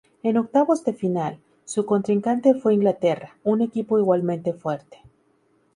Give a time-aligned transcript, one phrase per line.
[0.23, 4.97] En octavos de final, su contrincante fue Inglaterra, un equipo igualmente fuerte.